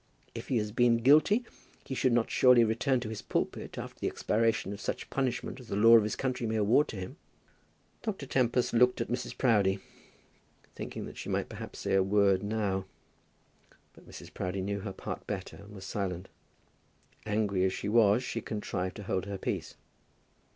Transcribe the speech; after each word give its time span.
If 0.33 0.47
he 0.47 0.57
has 0.57 0.71
been 0.71 0.97
guilty, 1.03 1.45
he 1.85 1.93
should 1.93 2.11
not 2.11 2.31
surely 2.31 2.63
return 2.63 2.99
to 3.01 3.09
his 3.09 3.21
pulpit 3.21 3.77
after 3.77 3.99
the 3.99 4.07
expiration 4.07 4.73
of 4.73 4.81
such 4.81 5.11
punishment 5.11 5.59
as 5.59 5.67
the 5.67 5.75
law 5.75 5.95
of 5.95 6.01
his 6.05 6.15
country 6.15 6.47
may 6.47 6.55
award 6.55 6.87
to 6.87 6.95
him." 6.95 7.17
Dr. 8.01 8.25
Tempest 8.25 8.73
looked 8.73 8.99
at 8.99 9.09
Mrs. 9.09 9.37
Proudie, 9.37 9.77
thinking 10.73 11.05
that 11.05 11.19
she 11.19 11.29
might 11.29 11.49
perhaps 11.49 11.77
say 11.77 11.93
a 11.93 12.01
word 12.01 12.41
now; 12.41 12.85
but 13.93 14.09
Mrs. 14.09 14.33
Proudie 14.33 14.61
knew 14.63 14.79
her 14.79 14.91
part 14.91 15.27
better 15.27 15.57
and 15.57 15.75
was 15.75 15.85
silent. 15.85 16.29
Angry 17.27 17.63
as 17.63 17.71
she 17.71 17.87
was, 17.87 18.23
she 18.23 18.41
contrived 18.41 18.95
to 18.95 19.03
hold 19.03 19.27
her 19.27 19.37
peace. 19.37 19.75